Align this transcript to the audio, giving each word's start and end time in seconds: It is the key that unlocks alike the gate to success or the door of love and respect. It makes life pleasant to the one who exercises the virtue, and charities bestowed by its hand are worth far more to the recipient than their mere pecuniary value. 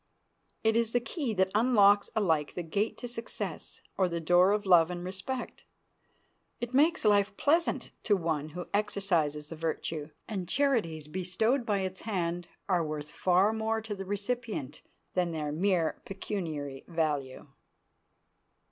It 0.63 0.75
is 0.75 0.93
the 0.93 0.99
key 0.99 1.31
that 1.35 1.51
unlocks 1.53 2.09
alike 2.15 2.55
the 2.55 2.63
gate 2.63 2.97
to 2.97 3.07
success 3.07 3.81
or 3.97 4.09
the 4.09 4.19
door 4.19 4.49
of 4.51 4.65
love 4.65 4.89
and 4.89 5.03
respect. 5.05 5.63
It 6.59 6.73
makes 6.73 7.05
life 7.05 7.37
pleasant 7.37 7.91
to 8.05 8.15
the 8.15 8.21
one 8.23 8.49
who 8.49 8.65
exercises 8.73 9.49
the 9.49 9.55
virtue, 9.55 10.09
and 10.27 10.49
charities 10.49 11.07
bestowed 11.07 11.67
by 11.67 11.81
its 11.81 11.99
hand 12.01 12.47
are 12.67 12.83
worth 12.83 13.11
far 13.11 13.53
more 13.53 13.79
to 13.81 13.93
the 13.93 14.03
recipient 14.05 14.81
than 15.13 15.33
their 15.33 15.51
mere 15.51 16.01
pecuniary 16.03 16.83
value. 16.87 17.45